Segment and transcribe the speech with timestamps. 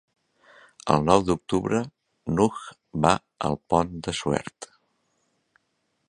[0.93, 1.81] El nou d'octubre
[2.37, 2.57] n'Hug
[3.05, 3.11] va
[3.49, 4.71] al Pont de Suert.